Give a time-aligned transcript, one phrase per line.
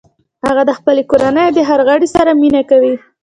[0.47, 2.95] هغه د خپلې کورنۍ د هر غړي سره مینه کوي